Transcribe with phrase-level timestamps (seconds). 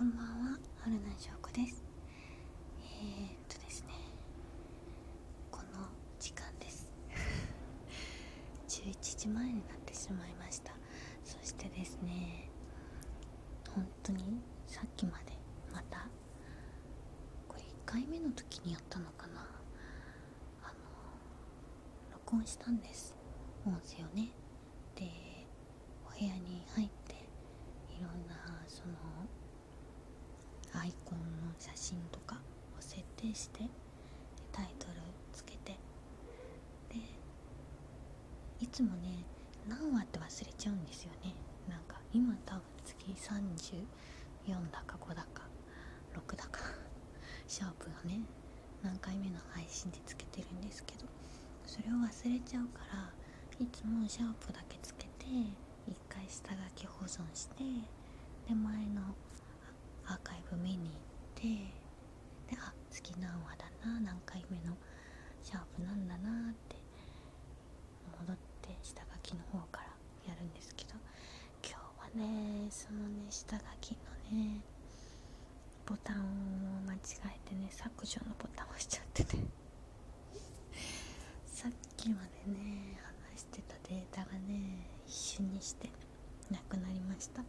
[0.00, 1.84] こんばんは、春菜翔子です。
[2.80, 3.88] えー、っとですね、
[5.50, 5.88] この
[6.18, 6.90] 時間です。
[8.66, 10.72] 11時前になってしまいました。
[11.22, 12.48] そしてですね、
[13.74, 15.36] 本当にさっきまで
[15.70, 16.08] また、
[17.46, 19.42] これ1回目の時にやったのかな、
[20.62, 23.14] あの、録音したんです。
[23.66, 24.32] 音声をね。
[24.94, 25.46] で、
[26.06, 27.16] お部屋に入って、
[27.90, 28.94] いろんなその
[30.74, 32.36] アイコンの写真とか
[32.78, 33.70] を設定してで
[34.52, 34.94] タイトル
[35.32, 35.78] つけて。
[36.90, 36.96] で
[38.60, 39.24] いつもね
[39.68, 41.34] 何話って忘れちゃうんですよね。
[41.68, 45.42] なんか今多分次34だか5だか
[46.14, 46.60] 6だか
[47.46, 48.20] シャープがね
[48.82, 51.06] 何回目の配信でつけてるんですけど
[51.66, 53.12] それを忘れちゃうから
[53.58, 55.26] いつもシャープだけつけて
[55.86, 57.64] 一回下書き保存して
[58.48, 59.02] で前の
[60.06, 60.98] アーカイブ見に行っ
[61.34, 61.42] て
[62.54, 64.76] であ次何話だな何回目の
[65.42, 66.76] シャープなんだなって
[68.20, 70.94] 戻って下書きの方からやるんですけど
[71.62, 73.92] 今日はねそのね下書き
[74.32, 74.60] のね
[75.86, 76.20] ボタンを
[76.86, 79.44] 間違えてね削除のボタンを押しちゃってね。
[81.46, 83.00] さっきまでね
[83.32, 85.90] 話してたデータがね一瞬にして
[86.50, 87.42] なくなりました。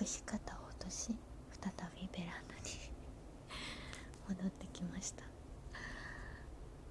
[0.00, 1.16] 隠し方を落とし
[1.60, 2.62] 再びベランダに
[4.28, 5.24] 戻ってきました。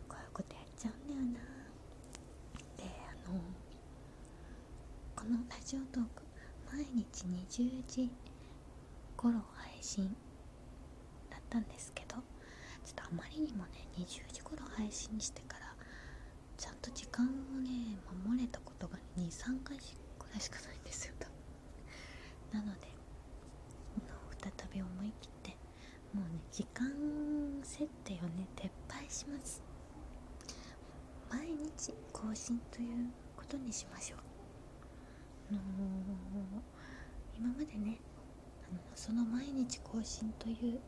[0.09, 1.39] こういうことやっちゃうんだよな。
[2.77, 3.39] であの
[5.15, 6.26] このラジオトーク
[6.77, 8.11] 毎日20時
[9.15, 10.15] 頃配信
[11.27, 12.21] だったんですけどちょっ
[12.95, 15.73] とあまりにもね20時頃配信してから
[16.55, 17.29] ちゃんと時間を
[17.61, 19.75] ね守れたことが23回
[20.19, 21.15] くらいしかないんですよ。
[21.17, 21.25] 多
[22.53, 22.87] 分なので
[24.39, 25.57] 再び思い切って
[26.13, 26.87] もうね時間
[27.63, 29.63] 設定をね撤廃します。
[31.31, 34.26] 毎日更新ということにしましょう
[35.55, 35.61] のー
[37.37, 37.99] 今までね
[38.69, 40.79] あのその毎日更新という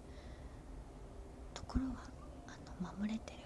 [1.54, 2.10] ところは
[2.48, 3.40] あの守れてる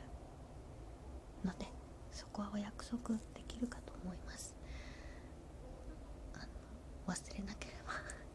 [1.43, 1.65] ので
[2.11, 4.55] そこはお約束できるかと思います。
[6.33, 6.37] あ
[7.07, 7.93] の忘れなければ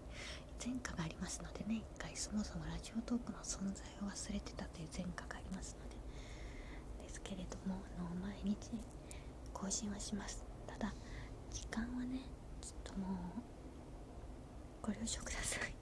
[0.62, 5.96] 前科がありますのでね一回そもそもラジオトークの存在を忘れてたという前科がありますので。
[7.02, 8.58] ですけれどもあの毎日
[9.52, 10.44] 更新はします。
[10.66, 10.92] ただ
[11.50, 12.20] 時間はね
[12.98, 13.06] も
[14.82, 15.74] うご了承ください。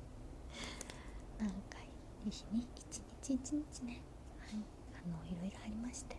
[1.38, 1.88] 何回
[2.25, 4.03] 日に一日一日ね。
[4.38, 4.65] はい。
[4.94, 6.16] あのいろいろありまして。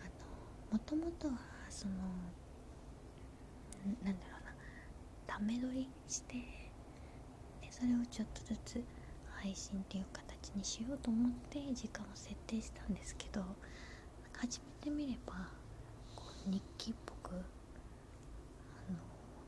[0.00, 1.94] あのもともとはその
[4.02, 4.52] なんだろうな。
[5.26, 8.84] ため撮りしてでそれをちょっとずつ
[9.40, 13.42] 配信っていう形にしようと思って時間を設定したんですけど
[14.38, 15.32] 始めてみれば
[16.14, 17.30] こう日記っぽく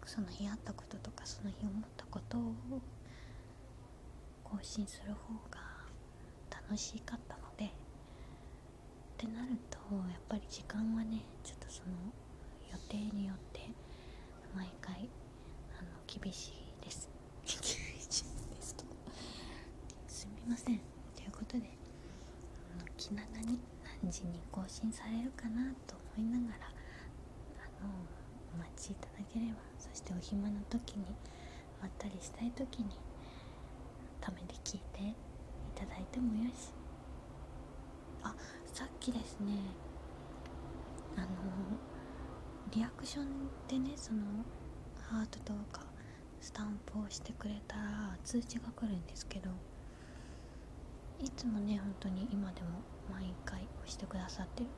[0.07, 2.55] その日あったこととかその日思ったことを
[4.45, 5.61] 更新する方が
[6.51, 7.69] 楽しかったのでっ
[9.17, 9.79] てなると
[10.11, 11.89] やっぱり時間はねちょっとその
[12.71, 13.61] 予定によって
[14.55, 15.09] 毎回
[15.79, 17.09] あの厳しいです。
[17.45, 18.85] 厳しいですと。
[20.07, 20.81] すみません。
[21.17, 21.71] ということで
[22.77, 23.59] あの気長に
[24.03, 26.67] 何時に更新されるかなと思いながら
[27.81, 27.91] あの
[28.55, 31.05] お待ちいただければそしてお暇な時に
[31.81, 32.91] まったりしたい時に
[34.21, 35.15] ためで聞いてい
[35.75, 36.73] ただいてもよし。
[38.23, 38.35] あ
[38.73, 39.53] さっきですね
[41.17, 41.27] あの
[42.73, 43.27] リアクション
[43.69, 44.23] でねその
[45.11, 45.83] ハートとか
[46.41, 49.51] スタンプをしてくれたら通知が来るんですけど
[51.21, 52.69] いつもね本当に今でも
[53.13, 54.71] 毎回押してくださってる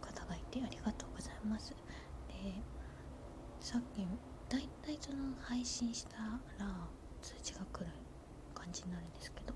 [0.00, 1.74] 方がいてありがとうございます。
[3.60, 4.06] さっき
[4.48, 6.16] だいたいその配信した
[6.58, 6.88] ら
[7.20, 7.86] 通知が来る。
[8.62, 9.54] 感じになるんですけど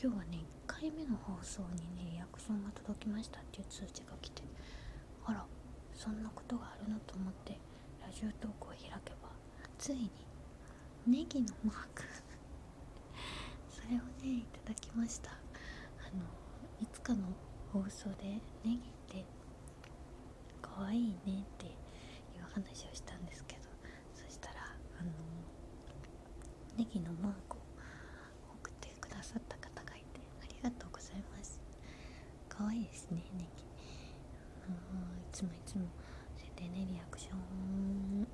[0.00, 4.42] 今日はね1回目の放送にねリアクションが届きましたっていう通知が来て
[5.26, 5.44] あら
[5.92, 7.58] そんなことがあるのと思って
[8.00, 9.28] ラジオトークを開けば
[9.76, 10.10] ついに
[11.06, 12.04] ネギのマーク
[13.68, 15.30] それをねいただきました。
[15.30, 15.34] あ
[16.16, 16.22] の
[16.80, 17.26] いつかの
[17.72, 19.24] 放送でネギって
[20.62, 21.66] 可愛いねって
[22.54, 23.62] 話をしたんですけど
[24.14, 24.54] そしたら
[25.00, 25.10] あの
[26.78, 27.60] ネギのマークを
[28.62, 31.60] 送ってくださった方がいてありがとうございます。
[32.48, 33.64] 可愛いですねネギ。
[34.66, 34.76] あの
[35.18, 35.84] いつもいつも
[36.36, 38.26] それでねリアクション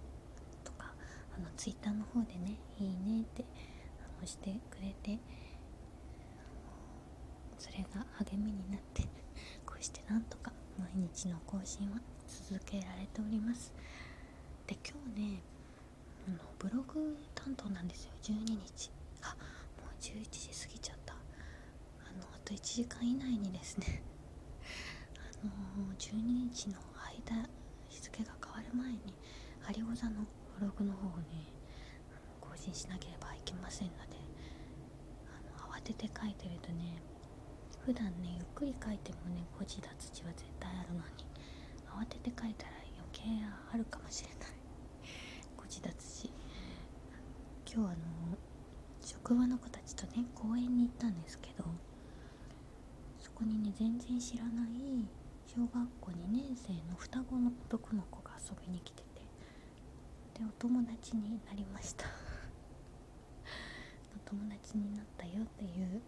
[0.62, 0.92] とか
[1.36, 3.44] あのツイッターの方でね「いいね」って
[4.18, 5.18] 押してくれて
[7.58, 9.02] それが励みになって
[9.66, 13.72] こうしてなんとか毎日の更新は続けられております。
[14.70, 15.42] で今日ね
[16.28, 18.12] あのブログ担当なんですよ。
[18.22, 18.90] 12日。
[19.20, 19.34] あ
[19.82, 21.14] もう11時過ぎちゃった。
[21.14, 21.16] あ
[22.14, 24.00] のあと1時間以内にですね。
[25.42, 27.48] あの12日の間
[27.88, 28.98] 日付が変わる前に
[29.60, 30.24] ハリゴザの
[30.56, 31.50] ブログの方をね
[32.40, 34.16] 更新しなければいけませんので
[35.26, 37.02] あの慌てて書いてるとね
[37.84, 41.26] 普段ねゆっくり書いてもね誤字脱字は絶対あるのに
[41.88, 43.22] 慌てて書いたら余計
[43.72, 44.60] あるかもしれない
[45.56, 45.90] 誤字脱
[46.22, 46.32] 字
[47.72, 47.96] 今日あの
[49.00, 51.64] 職場の子たちとね公園に行ったんですけど
[53.20, 55.06] そこにね全然知らない
[55.46, 59.20] 小学校2年生の双子の男の子が遊びに来てて
[60.34, 62.06] でお友達になりました。
[64.16, 66.02] お 友達になったよっていう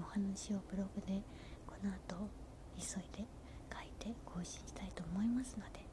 [0.00, 1.22] お話をブログで
[1.66, 2.28] この後
[2.76, 3.26] 急いで
[3.72, 5.86] 書いて更新したいと思いますので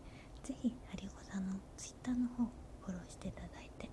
[0.43, 3.89] 是非ハリゴさんの Twitter の方フォローしていただいて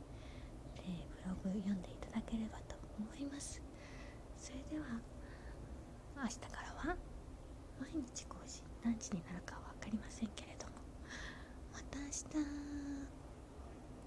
[1.27, 3.63] ログ読んでいただければと思います。
[4.37, 4.85] それでは
[6.17, 6.97] 明日からは
[7.81, 10.73] 毎日更新何時になるかは分かりませんけれども
[11.73, 13.24] また明日。